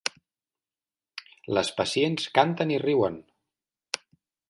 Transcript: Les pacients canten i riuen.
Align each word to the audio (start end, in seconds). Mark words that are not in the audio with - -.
Les 1.57 1.71
pacients 1.81 2.27
canten 2.41 2.75
i 2.79 2.83
riuen. 2.89 3.25